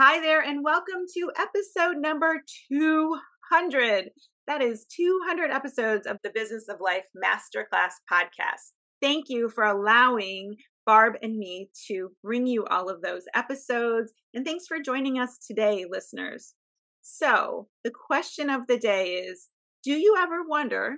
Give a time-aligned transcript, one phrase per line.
[0.00, 4.10] Hi there, and welcome to episode number 200.
[4.46, 8.70] That is 200 episodes of the Business of Life Masterclass podcast.
[9.02, 10.54] Thank you for allowing
[10.86, 14.12] Barb and me to bring you all of those episodes.
[14.34, 16.54] And thanks for joining us today, listeners.
[17.02, 19.48] So, the question of the day is
[19.82, 20.94] Do you ever wonder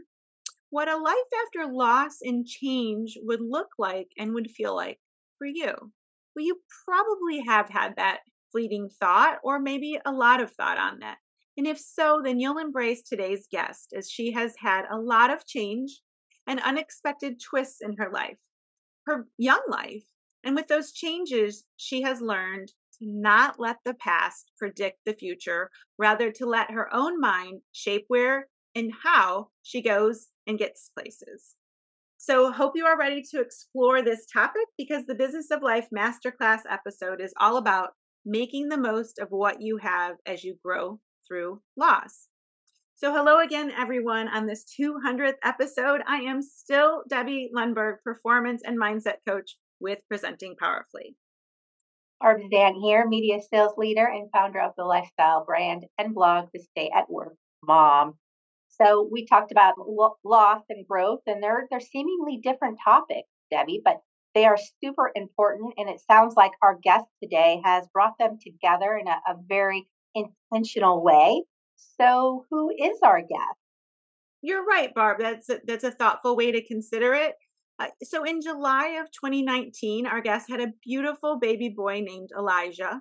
[0.68, 4.98] what a life after loss and change would look like and would feel like
[5.38, 5.72] for you?
[6.36, 8.18] Well, you probably have had that
[8.52, 11.18] fleeting thought or maybe a lot of thought on that.
[11.56, 15.46] And if so, then you'll embrace today's guest as she has had a lot of
[15.46, 16.00] change
[16.46, 18.38] and unexpected twists in her life,
[19.06, 20.04] her young life.
[20.42, 22.68] And with those changes, she has learned
[22.98, 28.04] to not let the past predict the future, rather, to let her own mind shape
[28.08, 31.56] where and how she goes and gets places.
[32.16, 36.60] So, hope you are ready to explore this topic because the Business of Life Masterclass
[36.70, 37.90] episode is all about
[38.24, 42.28] making the most of what you have as you grow through loss.
[42.94, 46.02] So, hello again, everyone, on this 200th episode.
[46.06, 51.16] I am still Debbie Lundberg, performance and mindset coach with Presenting Powerfully.
[52.20, 56.60] Barb Zant here, media sales leader and founder of the lifestyle brand and blog, The
[56.60, 58.18] Stay at Work Mom.
[58.68, 59.76] So, we talked about
[60.22, 63.96] loss and growth, and they're, they're seemingly different topics, Debbie, but
[64.34, 65.74] they are super important.
[65.76, 69.88] And it sounds like our guest today has brought them together in a, a very
[70.14, 71.42] intentional way.
[72.00, 73.58] So, who is our guest?
[74.42, 75.18] You're right, Barb.
[75.20, 77.34] That's a, that's a thoughtful way to consider it.
[77.78, 83.00] Uh, so, in July of 2019, our guest had a beautiful baby boy named Elijah.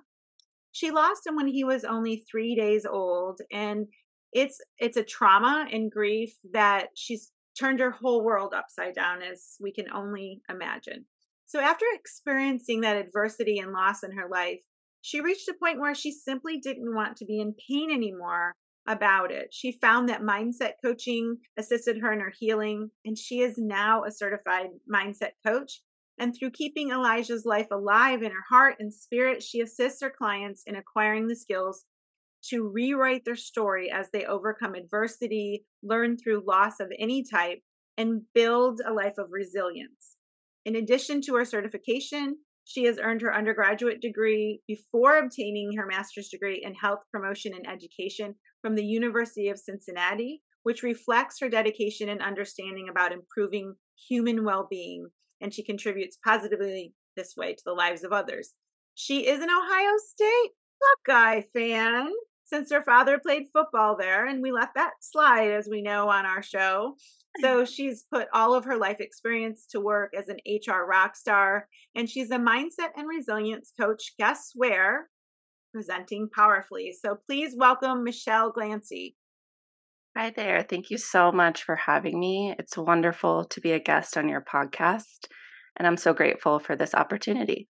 [0.72, 3.86] She lost him when he was only three days old, and
[4.32, 9.56] it's it's a trauma and grief that she's turned her whole world upside down, as
[9.60, 11.04] we can only imagine.
[11.50, 14.60] So, after experiencing that adversity and loss in her life,
[15.00, 18.54] she reached a point where she simply didn't want to be in pain anymore
[18.86, 19.48] about it.
[19.50, 24.12] She found that mindset coaching assisted her in her healing, and she is now a
[24.12, 25.82] certified mindset coach.
[26.20, 30.62] And through keeping Elijah's life alive in her heart and spirit, she assists her clients
[30.68, 31.84] in acquiring the skills
[32.50, 37.58] to rewrite their story as they overcome adversity, learn through loss of any type,
[37.98, 40.16] and build a life of resilience.
[40.64, 46.28] In addition to her certification, she has earned her undergraduate degree before obtaining her master's
[46.28, 52.08] degree in health promotion and education from the University of Cincinnati, which reflects her dedication
[52.08, 53.74] and understanding about improving
[54.08, 55.08] human well being.
[55.40, 58.54] And she contributes positively this way to the lives of others.
[58.94, 60.50] She is an Ohio State
[61.06, 62.12] Buckeye fan
[62.44, 66.26] since her father played football there, and we let that slide, as we know, on
[66.26, 66.96] our show.
[67.38, 71.68] So she's put all of her life experience to work as an HR rock star,
[71.94, 74.14] and she's a mindset and resilience coach.
[74.18, 75.08] Guess where?
[75.72, 76.92] Presenting powerfully.
[76.92, 79.14] So please welcome Michelle Glancey.
[80.16, 80.66] Hi there.
[80.68, 82.54] Thank you so much for having me.
[82.58, 85.28] It's wonderful to be a guest on your podcast,
[85.78, 87.68] and I'm so grateful for this opportunity.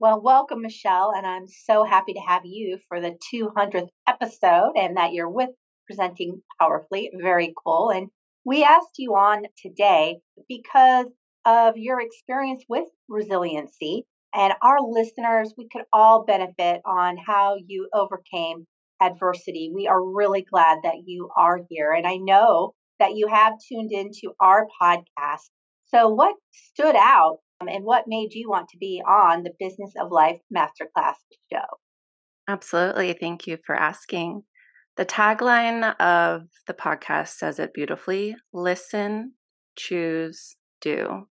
[0.00, 4.96] Well, welcome, Michelle, and I'm so happy to have you for the 200th episode and
[4.96, 5.50] that you're with
[5.88, 7.10] presenting powerfully.
[7.20, 7.90] Very cool.
[7.90, 8.08] And
[8.44, 10.18] we asked you on today
[10.48, 11.06] because
[11.44, 14.04] of your experience with resiliency
[14.34, 18.66] and our listeners, we could all benefit on how you overcame
[19.00, 19.70] adversity.
[19.74, 21.92] We are really glad that you are here.
[21.92, 25.48] And I know that you have tuned into our podcast.
[25.86, 29.92] So, what stood out um, and what made you want to be on the Business
[29.98, 31.14] of Life Masterclass
[31.50, 31.64] show?
[32.48, 33.14] Absolutely.
[33.14, 34.42] Thank you for asking.
[34.98, 39.34] The tagline of the podcast says it beautifully listen,
[39.76, 41.28] choose, do.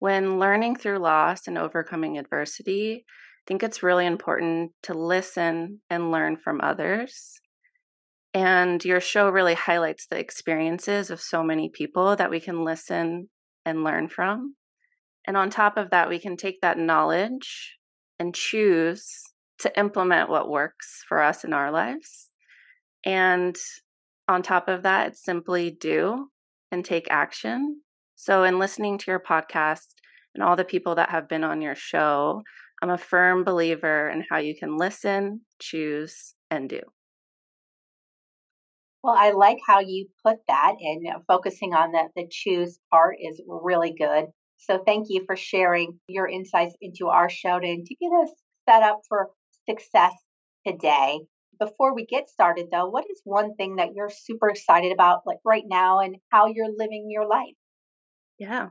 [0.00, 6.10] When learning through loss and overcoming adversity, I think it's really important to listen and
[6.10, 7.40] learn from others.
[8.34, 13.28] And your show really highlights the experiences of so many people that we can listen
[13.64, 14.56] and learn from.
[15.24, 17.76] And on top of that, we can take that knowledge
[18.18, 19.22] and choose
[19.60, 22.27] to implement what works for us in our lives
[23.04, 23.56] and
[24.28, 26.28] on top of that, it's simply do
[26.70, 27.80] and take action.
[28.16, 29.94] So, in listening to your podcast
[30.34, 32.42] and all the people that have been on your show,
[32.82, 36.80] I'm a firm believer in how you can listen, choose, and do.
[39.02, 43.16] Well, I like how you put that, and uh, focusing on the, the choose part
[43.20, 44.26] is really good.
[44.58, 48.30] So, thank you for sharing your insights into our show to get us
[48.68, 49.30] set up for
[49.66, 50.12] success
[50.66, 51.20] today
[51.58, 55.38] before we get started though, what is one thing that you're super excited about like
[55.44, 57.54] right now and how you're living your life?
[58.38, 58.68] Yeah.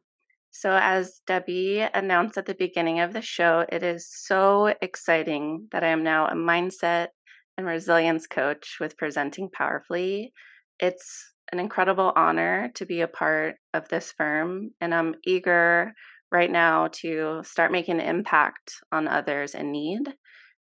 [0.51, 5.84] So, as Debbie announced at the beginning of the show, it is so exciting that
[5.84, 7.10] I am now a mindset
[7.57, 10.33] and resilience coach with Presenting Powerfully.
[10.80, 15.94] It's an incredible honor to be a part of this firm, and I'm eager
[16.31, 20.01] right now to start making an impact on others in need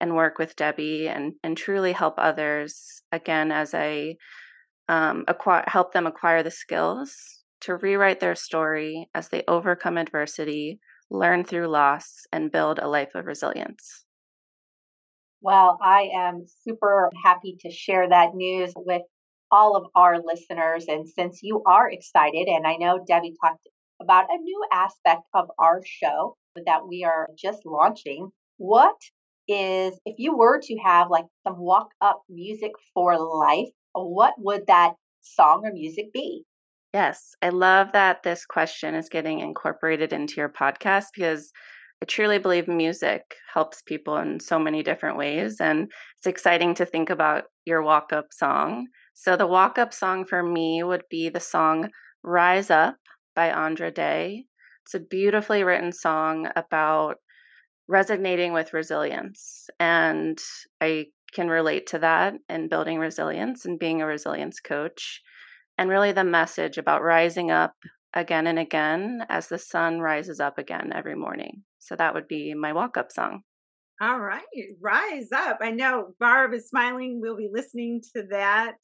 [0.01, 4.15] and work with Debbie and, and truly help others again as I
[4.89, 7.15] um, acquire, help them acquire the skills
[7.61, 10.79] to rewrite their story as they overcome adversity,
[11.11, 14.03] learn through loss, and build a life of resilience.
[15.39, 19.03] Well, I am super happy to share that news with
[19.51, 20.85] all of our listeners.
[20.87, 23.67] And since you are excited, and I know Debbie talked
[24.01, 28.95] about a new aspect of our show that we are just launching, what
[29.51, 34.67] is if you were to have like some walk up music for life, what would
[34.67, 36.43] that song or music be?
[36.93, 41.51] Yes, I love that this question is getting incorporated into your podcast because
[42.01, 43.21] I truly believe music
[43.53, 45.61] helps people in so many different ways.
[45.61, 48.87] And it's exciting to think about your walk up song.
[49.13, 51.89] So, the walk up song for me would be the song
[52.23, 52.95] Rise Up
[53.35, 54.45] by Andra Day.
[54.85, 57.17] It's a beautifully written song about
[57.87, 59.69] resonating with resilience.
[59.79, 60.39] And
[60.79, 65.21] I can relate to that and building resilience and being a resilience coach.
[65.77, 67.73] And really, the message about rising up
[68.13, 71.63] again and again as the sun rises up again every morning.
[71.79, 73.41] So that would be my walk up song.
[74.01, 74.41] All right,
[74.81, 75.59] rise up.
[75.61, 77.19] I know Barb is smiling.
[77.21, 78.75] We'll be listening to that.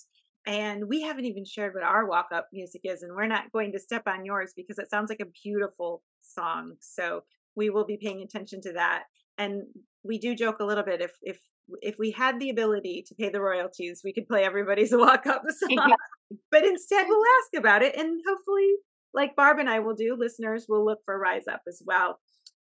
[0.45, 3.73] And we haven't even shared what our walk up music is, and we're not going
[3.73, 6.75] to step on yours because it sounds like a beautiful song.
[6.79, 7.23] So
[7.57, 9.03] we will be paying attention to that.
[9.37, 9.63] And
[10.03, 11.39] we do joke a little bit if if
[11.81, 15.41] if we had the ability to pay the royalties, we could play everybody's walk up
[15.49, 15.93] song.
[16.51, 18.71] but instead, we'll ask about it, and hopefully,
[19.13, 22.19] like Barb and I will do, listeners will look for Rise Up as well.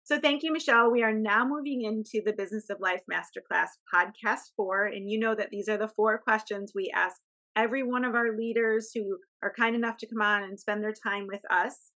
[0.05, 0.91] So thank you, Michelle.
[0.91, 4.85] We are now moving into the Business of Life Masterclass podcast four.
[4.85, 7.15] And you know that these are the four questions we ask
[7.55, 10.93] every one of our leaders who are kind enough to come on and spend their
[10.93, 11.91] time with us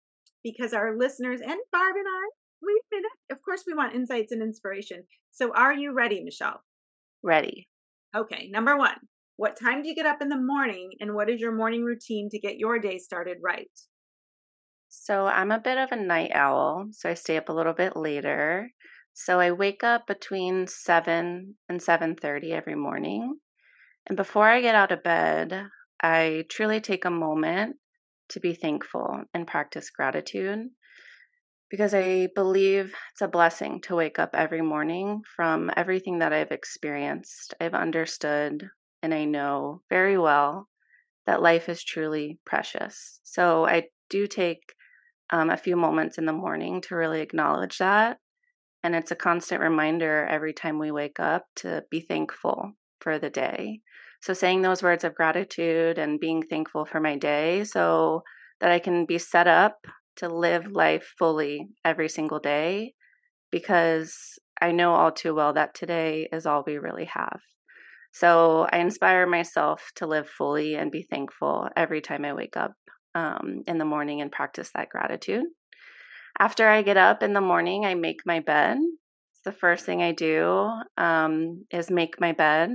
[0.43, 2.29] because our listeners and Barb and I,
[2.67, 5.05] wait a minute, of course we want insights and inspiration.
[5.31, 6.63] So are you ready, Michelle?
[7.23, 7.69] Ready.
[8.17, 8.97] Okay, number one,
[9.37, 12.29] what time do you get up in the morning and what is your morning routine
[12.31, 13.71] to get your day started right?
[14.89, 17.97] So I'm a bit of a night owl, so I stay up a little bit
[17.97, 18.71] later.
[19.13, 23.41] So I wake up between 7 and 7:30 every morning.
[24.07, 25.69] And before I get out of bed,
[26.03, 27.77] I truly take a moment
[28.29, 30.71] to be thankful and practice gratitude
[31.71, 36.53] because I believe it's a blessing to wake up every morning from everything that I've
[36.53, 37.55] experienced.
[37.61, 38.69] I've understood
[39.03, 40.69] and I know very well
[41.27, 43.21] that life is truly precious.
[43.25, 44.75] So I do take
[45.31, 48.19] um, a few moments in the morning to really acknowledge that.
[48.83, 53.31] And it's a constant reminder every time we wake up to be thankful for the
[53.31, 53.81] day.
[54.21, 58.23] So, saying those words of gratitude and being thankful for my day so
[58.61, 62.95] that I can be set up to live life fully every single day
[63.51, 67.41] because I know all too well that today is all we really have.
[68.13, 72.73] So, I inspire myself to live fully and be thankful every time I wake up
[73.15, 75.45] um, in the morning and practice that gratitude.
[76.39, 78.79] After I get up in the morning, I make my bed.
[78.79, 82.71] It's the first thing I do um, is make my bed,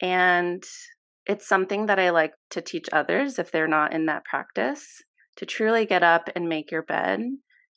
[0.00, 0.62] and
[1.26, 5.02] it's something that I like to teach others if they're not in that practice
[5.36, 7.20] to truly get up and make your bed.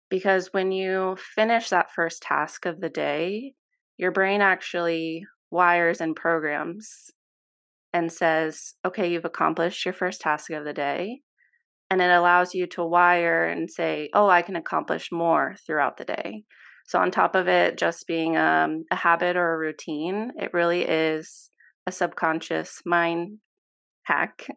[0.10, 3.54] Because when you finish that first task of the day,
[3.98, 7.12] your brain actually wires and programs
[7.94, 11.22] and says, okay, you've accomplished your first task of the day
[11.90, 16.06] and it allows you to wire and say, oh, I can accomplish more throughout the
[16.06, 16.44] day.
[16.86, 20.84] So, on top of it just being um, a habit or a routine, it really
[20.84, 21.50] is
[21.86, 23.40] a subconscious mind
[24.04, 24.48] hack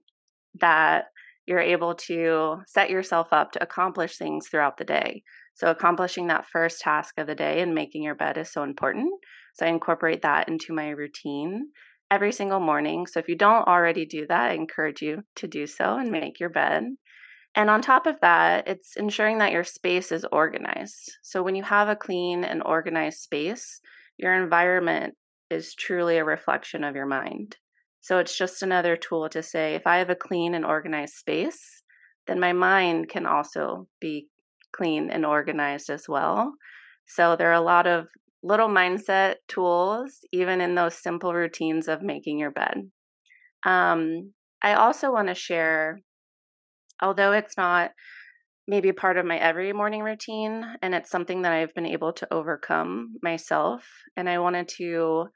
[0.61, 1.07] that
[1.51, 5.23] you're able to set yourself up to accomplish things throughout the day.
[5.55, 9.13] So, accomplishing that first task of the day and making your bed is so important.
[9.55, 11.71] So, I incorporate that into my routine
[12.11, 13.07] every single morning.
[13.07, 16.39] So, if you don't already do that, I encourage you to do so and make
[16.39, 16.85] your bed.
[17.57, 21.19] And on top of that, it's ensuring that your space is organized.
[21.23, 23.81] So when you have a clean and organized space,
[24.19, 25.15] your environment
[25.51, 27.57] is truly a reflection of your mind.
[28.01, 31.83] So it's just another tool to say if I have a clean and organized space,
[32.27, 34.29] then my mind can also be
[34.73, 36.55] clean and organized as well.
[37.07, 38.07] So there are a lot of
[38.43, 42.91] little mindset tools, even in those simple routines of making your bed.
[43.67, 46.01] Um, I also want to share
[47.03, 47.91] although it's not
[48.69, 52.33] maybe part of my every morning routine and it's something that I've been able to
[52.33, 53.85] overcome myself
[54.17, 55.27] and I wanted to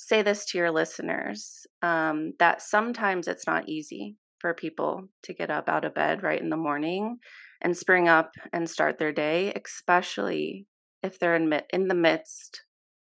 [0.00, 5.50] say this to your listeners um, that sometimes it's not easy for people to get
[5.50, 7.18] up out of bed right in the morning
[7.60, 10.66] and spring up and start their day, especially
[11.02, 12.62] if they're in, in the midst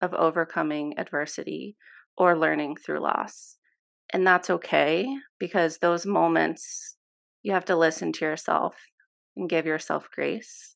[0.02, 1.76] of overcoming adversity
[2.18, 3.56] or learning through loss.
[4.12, 5.06] And that's okay
[5.38, 6.97] because those moments
[7.44, 8.75] you have to listen to yourself
[9.37, 10.75] and give yourself grace.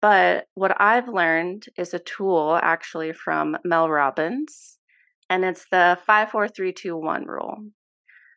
[0.00, 4.78] But what I've learned is a tool actually from Mel Robbins,
[5.34, 7.56] and it's the 54321 rule.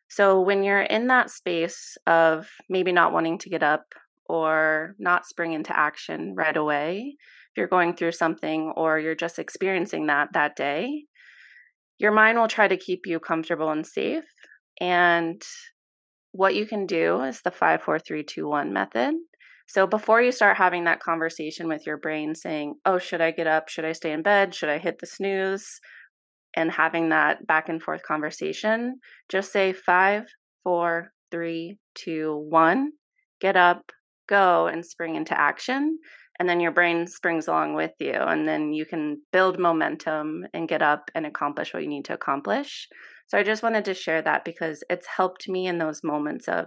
[0.08, 3.84] So when you're in that space of maybe not wanting to get up
[4.26, 9.38] or not spring into action right away, if you're going through something or you're just
[9.38, 11.04] experiencing that that day,
[11.98, 14.24] your mind will try to keep you comfortable and safe.
[14.80, 15.40] And
[16.32, 19.14] what you can do is the 54321 method.
[19.68, 23.46] So before you start having that conversation with your brain saying, "Oh, should I get
[23.46, 23.68] up?
[23.68, 24.52] Should I stay in bed?
[24.52, 25.80] Should I hit the snooze?"
[26.58, 28.98] And having that back and forth conversation,
[29.28, 30.24] just say five,
[30.64, 32.90] four, three, two, one,
[33.40, 33.92] get up,
[34.28, 35.98] go, and spring into action.
[36.40, 40.68] And then your brain springs along with you, and then you can build momentum and
[40.68, 42.88] get up and accomplish what you need to accomplish.
[43.28, 46.66] So I just wanted to share that because it's helped me in those moments of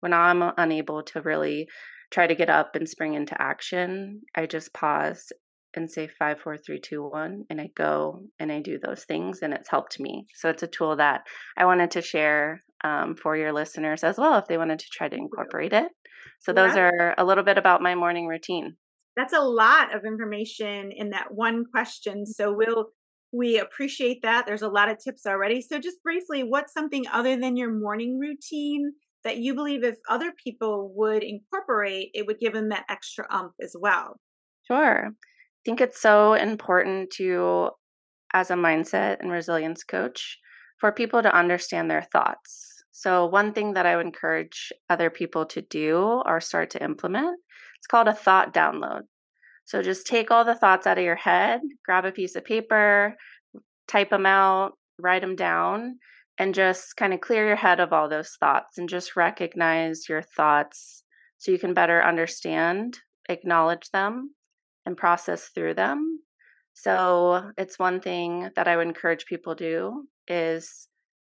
[0.00, 1.68] when I'm unable to really
[2.10, 4.22] try to get up and spring into action.
[4.34, 5.30] I just pause
[5.74, 9.40] and say five, four, three, two, one, and I go and I do those things,
[9.42, 10.26] and it's helped me.
[10.34, 11.22] So it's a tool that
[11.56, 15.08] I wanted to share um, for your listeners as well if they wanted to try
[15.08, 15.88] to incorporate it.
[16.40, 16.82] So those yeah.
[16.82, 18.76] are a little bit about my morning routine.
[19.16, 22.26] That's a lot of information in that one question.
[22.26, 22.86] So we'll
[23.32, 24.44] we appreciate that.
[24.46, 25.60] There's a lot of tips already.
[25.60, 30.32] So just briefly, what's something other than your morning routine that you believe if other
[30.42, 34.18] people would incorporate, it would give them that extra umph as well?
[34.66, 35.10] Sure
[35.64, 37.70] think it's so important to,
[38.32, 40.38] as a mindset and resilience coach,
[40.78, 42.82] for people to understand their thoughts.
[42.92, 47.38] So, one thing that I would encourage other people to do or start to implement,
[47.78, 49.02] it's called a thought download.
[49.64, 53.16] So, just take all the thoughts out of your head, grab a piece of paper,
[53.88, 55.98] type them out, write them down,
[56.38, 60.22] and just kind of clear your head of all those thoughts and just recognize your
[60.22, 61.04] thoughts
[61.38, 62.98] so you can better understand,
[63.28, 64.34] acknowledge them,
[64.90, 66.20] and process through them.
[66.74, 70.88] So it's one thing that I would encourage people to do is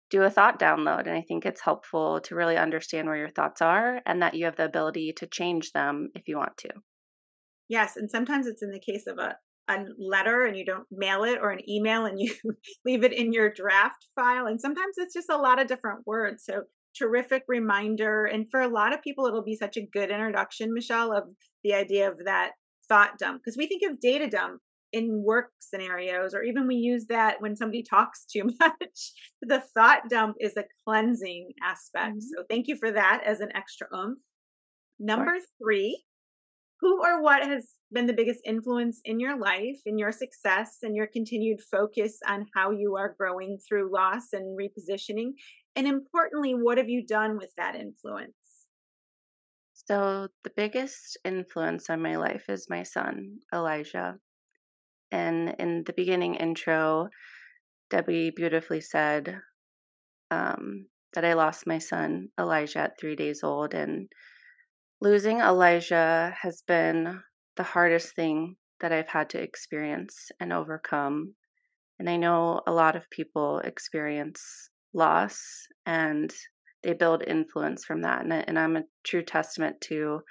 [0.10, 1.02] do a thought download.
[1.02, 4.46] And I think it's helpful to really understand where your thoughts are and that you
[4.46, 6.70] have the ability to change them if you want to.
[7.68, 7.96] Yes.
[7.96, 9.36] And sometimes it's in the case of a,
[9.68, 12.34] a letter and you don't mail it or an email and you
[12.86, 14.48] leave it in your draft file.
[14.48, 16.44] And sometimes it's just a lot of different words.
[16.44, 16.64] So
[16.98, 18.26] terrific reminder.
[18.26, 21.26] And for a lot of people, it'll be such a good introduction, Michelle, of
[21.64, 22.52] the idea of that
[22.90, 27.06] thought dump because we think of data dump in work scenarios or even we use
[27.08, 29.14] that when somebody talks too much.
[29.42, 32.20] The thought dump is a cleansing aspect mm-hmm.
[32.20, 34.20] so thank you for that as an extra oomph.
[35.00, 36.04] Number three
[36.82, 40.96] who or what has been the biggest influence in your life in your success and
[40.96, 45.32] your continued focus on how you are growing through loss and repositioning?
[45.76, 48.34] And importantly what have you done with that influence
[49.90, 54.20] so, the biggest influence on my life is my son, Elijah.
[55.12, 57.10] And in the beginning intro,
[57.90, 59.40] Debbie beautifully said
[60.30, 63.74] um, that I lost my son, Elijah, at three days old.
[63.74, 64.10] And
[65.02, 67.24] losing Elijah has been
[67.58, 71.34] the hardest thing that I've had to experience and overcome.
[71.98, 76.32] And I know a lot of people experience loss and
[76.84, 78.24] they build influence from that.
[78.24, 80.22] And, and I'm a true testament to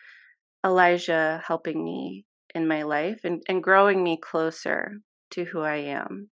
[0.65, 2.25] Elijah helping me
[2.55, 4.93] in my life and, and growing me closer
[5.33, 6.31] to who I am.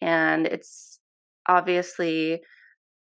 [0.00, 0.98] And it's
[1.48, 2.40] obviously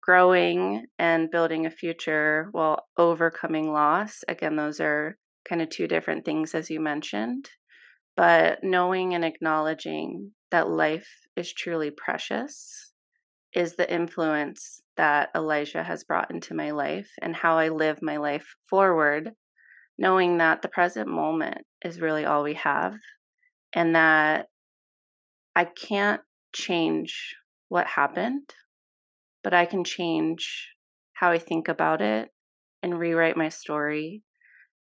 [0.02, 4.24] growing and building a future while overcoming loss.
[4.28, 5.16] Again, those are
[5.48, 7.50] kind of two different things, as you mentioned.
[8.16, 12.92] But knowing and acknowledging that life is truly precious
[13.54, 18.18] is the influence that Elijah has brought into my life and how I live my
[18.18, 19.30] life forward,
[19.98, 22.96] knowing that the present moment is really all we have
[23.72, 24.48] and that
[25.56, 26.20] I can't
[26.52, 27.34] change
[27.70, 28.52] what happened,
[29.42, 30.68] but I can change
[31.14, 32.28] how I think about it
[32.82, 34.22] and rewrite my story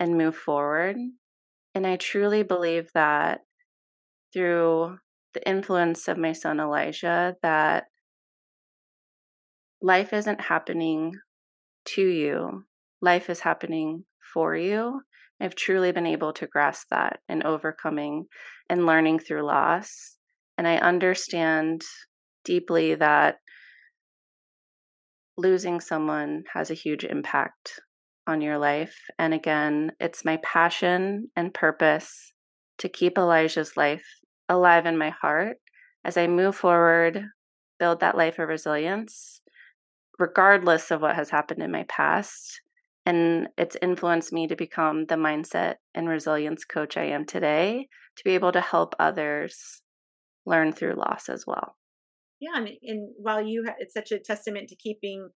[0.02, 0.98] and move forward.
[1.74, 3.40] And I truly believe that
[4.34, 4.98] through
[5.34, 7.86] the influence of my son Elijah, that
[9.82, 11.14] life isn't happening
[11.86, 12.66] to you,
[13.02, 15.02] life is happening for you.
[15.42, 18.26] I've truly been able to grasp that and overcoming
[18.70, 20.18] and learning through loss.
[20.58, 21.84] And I understand
[22.44, 23.38] deeply that
[25.38, 27.80] losing someone has a huge impact
[28.28, 28.96] on your life.
[29.18, 32.34] And again, it's my passion and purpose
[32.80, 34.06] to keep Elijah's life
[34.50, 35.58] alive in my heart
[36.04, 37.24] as I move forward,
[37.80, 39.42] build that life of resilience,
[40.20, 42.62] regardless of what has happened in my past.
[43.06, 48.24] And it's influenced me to become the mindset and resilience coach I am today to
[48.24, 49.82] be able to help others
[50.46, 51.76] learn through loss as well.
[52.40, 55.30] Yeah, and, and while you, it's such a testament to keeping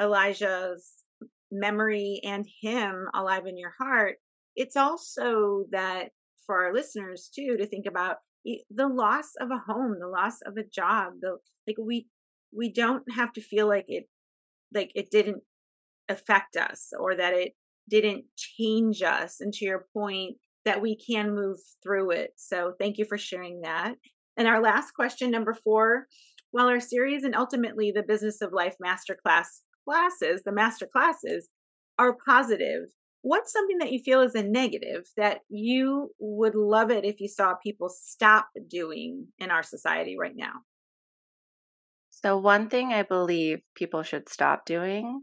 [0.00, 1.04] Elijah's
[1.52, 4.16] memory and him alive in your heart.
[4.56, 6.10] It's also that
[6.46, 10.56] for our listeners too to think about the loss of a home, the loss of
[10.56, 11.14] a job.
[11.20, 12.06] The like we
[12.56, 14.04] we don't have to feel like it
[14.72, 15.42] like it didn't
[16.08, 17.52] affect us or that it
[17.88, 19.40] didn't change us.
[19.40, 22.32] And to your point, that we can move through it.
[22.36, 23.94] So thank you for sharing that.
[24.36, 26.06] And our last question, number four,
[26.50, 29.46] while our series and ultimately the Business of Life Masterclass
[29.84, 31.48] classes, the master classes,
[31.98, 32.84] are positive,
[33.22, 37.28] what's something that you feel is a negative that you would love it if you
[37.28, 40.52] saw people stop doing in our society right now?
[42.22, 45.22] So, one thing I believe people should stop doing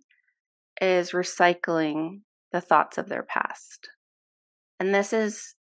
[0.81, 3.89] is recycling the thoughts of their past.
[4.79, 5.55] And this is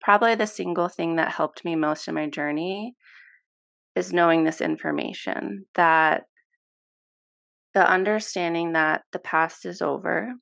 [0.00, 2.94] probably the single thing that helped me most in my journey
[3.94, 6.24] is knowing this information that
[7.74, 10.32] the understanding that the past is over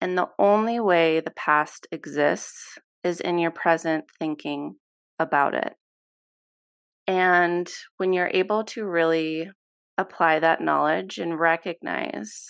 [0.00, 4.74] and the only way the past exists is in your present thinking
[5.20, 5.74] about it.
[7.06, 9.50] And when you're able to really
[9.98, 12.46] apply that knowledge and recognize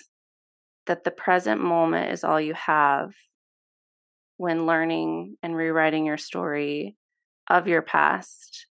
[0.85, 3.11] that the present moment is all you have
[4.37, 6.95] when learning and rewriting your story
[7.49, 8.67] of your past,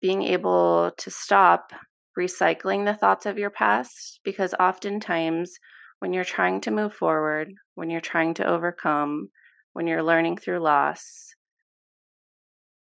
[0.00, 1.72] being able to stop
[2.18, 5.52] recycling the thoughts of your past, because oftentimes
[6.00, 9.28] when you're trying to move forward, when you're trying to overcome,
[9.72, 11.34] when you're learning through loss,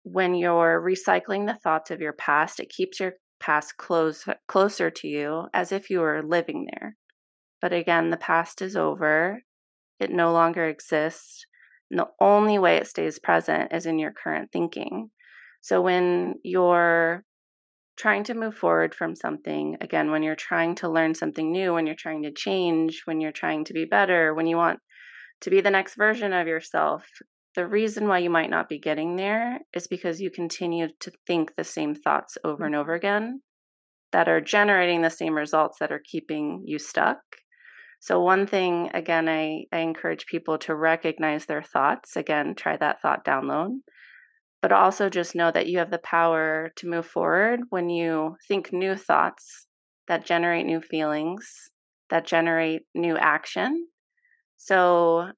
[0.04, 5.08] when you're recycling the thoughts of your past, it keeps your past close, closer to
[5.08, 6.96] you as if you were living there.
[7.62, 9.42] But again, the past is over,
[10.00, 11.46] it no longer exists.
[11.92, 15.10] And the only way it stays present is in your current thinking.
[15.62, 17.24] So when you're
[17.98, 21.86] trying to move forward from something, again, when you're trying to learn something new, when
[21.86, 24.80] you're trying to change, when you're trying to be better, when you want
[25.42, 27.06] to be the next version of yourself,
[27.60, 31.52] the reason why you might not be getting there is because you continue to think
[31.58, 32.80] the same thoughts over and mm-hmm.
[32.80, 33.42] over again
[34.14, 37.18] that are generating the same results that are keeping you stuck.
[38.00, 42.16] So, one thing, again, I, I encourage people to recognize their thoughts.
[42.16, 43.72] Again, try that thought download
[44.62, 48.74] but also just know that you have the power to move forward when you think
[48.74, 49.68] new thoughts
[50.08, 51.70] that generate new feelings,
[52.10, 53.88] that generate new action.
[54.58, 55.32] So,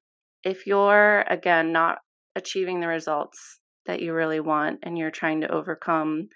[0.44, 1.98] if you're again not
[2.36, 6.28] achieving the results that you really want and you're trying to overcome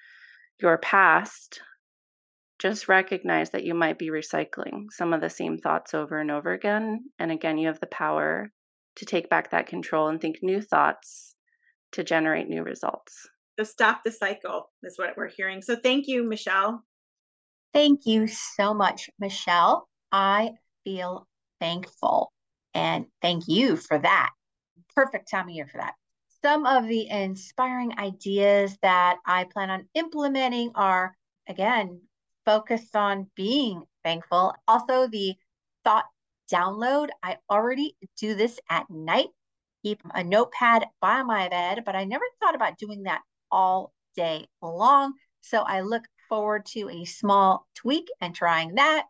[0.61, 1.61] your past,
[2.59, 6.53] just recognize that you might be recycling some of the same thoughts over and over
[6.53, 7.05] again.
[7.19, 8.51] And again, you have the power
[8.97, 11.35] to take back that control and think new thoughts
[11.93, 13.29] to generate new results.
[13.59, 15.63] So stop the cycle is what we're hearing.
[15.63, 16.83] So thank you, Michelle.
[17.73, 19.89] Thank you so much, Michelle.
[20.11, 20.53] I
[20.85, 21.27] feel
[21.61, 22.33] thankful
[22.75, 24.31] and thank you for that.
[24.97, 25.95] Perfect time of year for that.
[26.43, 31.17] Some of the inspiring ideas that I plan on implementing are,
[31.49, 32.01] again,
[32.45, 34.55] focused on being thankful.
[34.67, 35.35] Also, the
[35.85, 36.07] thought
[36.53, 37.09] download.
[37.23, 39.29] I already do this at night
[39.87, 44.49] keep a notepad by my bed, but I never thought about doing that all day
[44.61, 45.13] long.
[45.43, 49.05] So I look forward to a small tweak and trying that.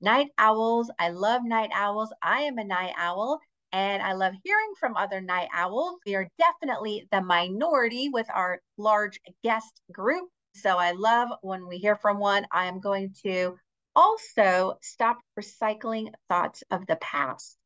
[0.00, 0.90] Night owls.
[0.98, 2.10] I love night owls.
[2.22, 3.40] I am a night owl
[3.72, 5.98] and I love hearing from other night owls.
[6.06, 10.28] We are definitely the minority with our large guest group.
[10.54, 12.46] So I love when we hear from one.
[12.50, 13.56] I am going to
[13.94, 17.56] also stop recycling thoughts of the past.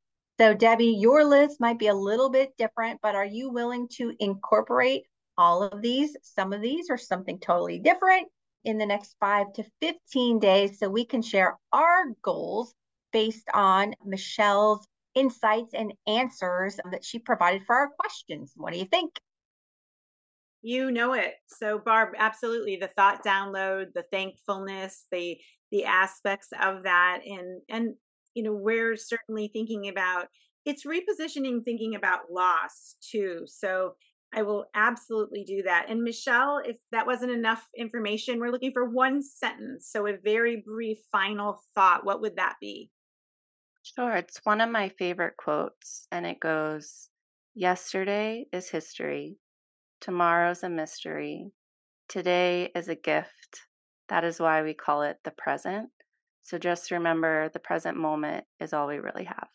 [0.41, 4.15] So, Debbie, your list might be a little bit different, but are you willing to
[4.19, 5.05] incorporate
[5.37, 8.29] all of these, some of these, or something totally different
[8.65, 12.75] in the next five to 15 days so we can share our goals
[13.13, 18.53] based on Michelle's insights and answers that she provided for our questions?
[18.57, 19.19] What do you think?
[20.63, 21.35] You know it.
[21.49, 25.39] So Barb, absolutely the thought download, the thankfulness, the
[25.73, 27.95] the aspects of that and and
[28.35, 30.27] you know we're certainly thinking about
[30.65, 33.43] it's repositioning thinking about loss too.
[33.47, 33.95] So
[34.35, 35.87] I will absolutely do that.
[35.89, 39.89] And Michelle, if that wasn't enough information, we're looking for one sentence.
[39.91, 42.07] So a very brief final thought.
[42.07, 42.91] What would that be?
[43.95, 44.17] Sure.
[44.17, 47.11] It's one of my favorite quotes, and it goes
[47.55, 49.39] Yesterday is history,
[50.01, 51.53] tomorrow's a mystery,
[52.09, 53.69] today is a gift.
[54.09, 55.91] That is why we call it the present.
[56.43, 59.51] So just remember the present moment is all we really have.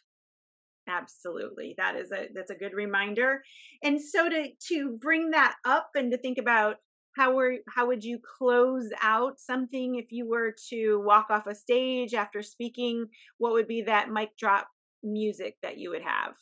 [0.89, 1.75] Absolutely.
[1.77, 3.43] That is a that's a good reminder.
[3.83, 6.77] And so to to bring that up and to think about
[7.17, 11.55] how were how would you close out something if you were to walk off a
[11.55, 14.67] stage after speaking, what would be that mic drop
[15.03, 16.33] music that you would have?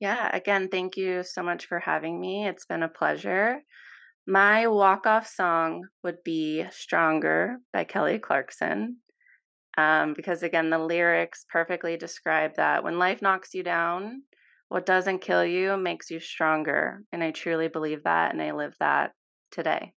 [0.00, 2.46] Yeah, again, thank you so much for having me.
[2.46, 3.60] It's been a pleasure.
[4.26, 8.98] My walk off song would be Stronger by Kelly Clarkson
[9.76, 14.22] um, because again the lyrics perfectly describe that when life knocks you down
[14.68, 18.74] what doesn't kill you makes you stronger and i truly believe that and i live
[18.80, 19.12] that
[19.50, 19.92] today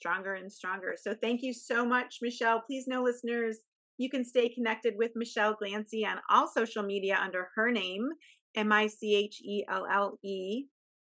[0.00, 3.58] stronger and stronger so thank you so much michelle please know listeners
[3.98, 8.08] you can stay connected with michelle glancey on all social media under her name
[8.56, 9.66] m-i-c-h-e-l-l-e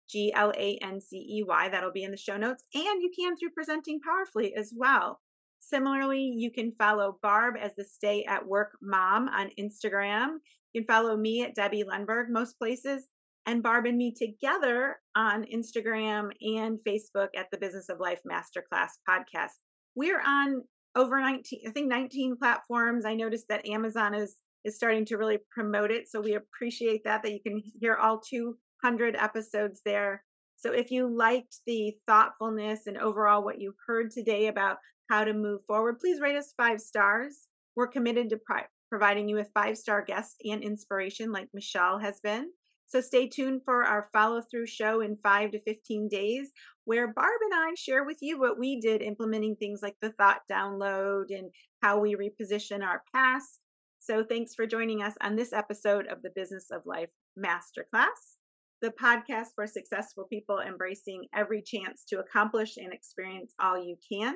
[0.09, 1.69] G L A N C E Y.
[1.69, 2.65] That'll be in the show notes.
[2.75, 5.21] And you can through Presenting Powerfully as well.
[5.61, 10.39] Similarly, you can follow Barb as the Stay at Work Mom on Instagram.
[10.73, 13.07] You can follow me at Debbie Lundberg most places,
[13.49, 18.91] and Barb and me together on Instagram and Facebook at the Business of Life Masterclass
[19.09, 19.53] podcast.
[19.95, 20.63] We're on
[20.95, 23.07] over 19, I think 19 platforms.
[23.07, 27.23] I noticed that Amazon is is starting to really promote it, so we appreciate that
[27.23, 30.25] that you can hear all 200 episodes there.
[30.57, 34.77] So if you liked the thoughtfulness and overall what you heard today about
[35.09, 37.47] how to move forward, please rate us five stars.
[37.77, 42.21] We're committed to pri- providing you with five star guests and inspiration, like Michelle has
[42.21, 42.51] been.
[42.89, 46.51] So stay tuned for our follow through show in five to 15 days,
[46.85, 50.41] where Barb and I share with you what we did implementing things like the thought
[50.51, 51.51] download and
[51.83, 53.61] how we reposition our past.
[54.01, 58.39] So thanks for joining us on this episode of the Business of Life Masterclass
[58.81, 64.35] the podcast for successful people embracing every chance to accomplish and experience all you can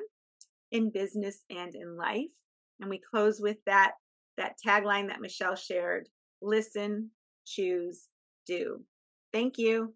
[0.73, 2.31] in business and in life.
[2.81, 3.93] And we close with that
[4.39, 6.09] that tagline that Michelle shared,
[6.41, 7.11] listen,
[7.47, 8.09] choose,
[8.47, 8.85] do.
[9.33, 9.95] Thank you.